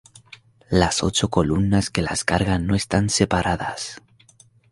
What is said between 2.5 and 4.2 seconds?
no están separadas.